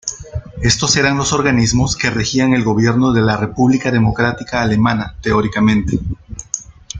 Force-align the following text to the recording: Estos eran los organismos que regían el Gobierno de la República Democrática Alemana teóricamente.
Estos 0.63 0.95
eran 0.97 1.15
los 1.15 1.31
organismos 1.31 1.95
que 1.95 2.09
regían 2.09 2.55
el 2.55 2.63
Gobierno 2.63 3.11
de 3.13 3.21
la 3.21 3.37
República 3.37 3.91
Democrática 3.91 4.63
Alemana 4.63 5.13
teóricamente. 5.21 5.99